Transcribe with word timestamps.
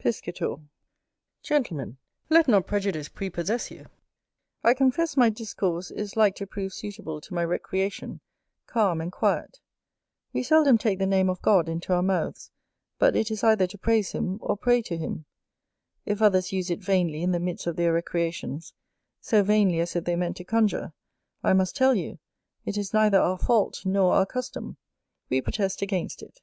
Piscator. 0.00 0.56
Gentlemen, 1.40 1.98
let 2.28 2.48
not 2.48 2.66
prejudice 2.66 3.08
prepossess 3.08 3.70
you. 3.70 3.86
I 4.64 4.74
confess 4.74 5.16
my 5.16 5.30
discourse 5.30 5.92
is 5.92 6.16
like 6.16 6.34
to 6.34 6.48
prove 6.48 6.72
suitable 6.72 7.20
to 7.20 7.32
my 7.32 7.44
recreation, 7.44 8.18
calm 8.66 9.00
and 9.00 9.12
quiet; 9.12 9.60
we 10.32 10.42
seldom 10.42 10.78
take 10.78 10.98
the 10.98 11.06
name 11.06 11.30
of 11.30 11.40
God 11.42 11.68
into 11.68 11.92
our 11.92 12.02
mouths, 12.02 12.50
but 12.98 13.14
it 13.14 13.30
is 13.30 13.44
either 13.44 13.68
to 13.68 13.78
praise 13.78 14.10
him, 14.10 14.38
or 14.42 14.56
pray 14.56 14.82
to 14.82 14.96
him: 14.96 15.26
if 16.04 16.20
others 16.20 16.50
use 16.52 16.70
it 16.72 16.80
vainly 16.82 17.22
in 17.22 17.30
the 17.30 17.38
midst 17.38 17.68
of 17.68 17.76
their 17.76 17.92
recreations, 17.92 18.72
so 19.20 19.44
vainly 19.44 19.78
as 19.78 19.94
if 19.94 20.02
they 20.02 20.16
meant 20.16 20.36
to 20.38 20.44
conjure, 20.44 20.92
I 21.44 21.52
must 21.52 21.76
tell 21.76 21.94
you, 21.94 22.18
it 22.66 22.76
is 22.76 22.92
neither 22.92 23.20
our 23.20 23.38
fault 23.38 23.82
nor 23.86 24.14
our 24.14 24.26
custom; 24.26 24.76
we 25.30 25.40
protest 25.40 25.82
against 25.82 26.20
it. 26.20 26.40